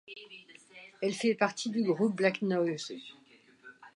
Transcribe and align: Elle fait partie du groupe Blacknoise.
Elle 1.03 1.13
fait 1.13 1.35
partie 1.35 1.69
du 1.69 1.83
groupe 1.83 2.15
Blacknoise. 2.15 2.91